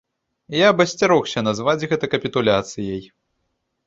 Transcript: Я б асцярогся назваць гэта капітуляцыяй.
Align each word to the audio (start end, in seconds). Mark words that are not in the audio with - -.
Я 0.59 0.69
б 0.77 0.85
асцярогся 0.85 1.43
назваць 1.47 1.87
гэта 1.91 2.09
капітуляцыяй. 2.13 3.01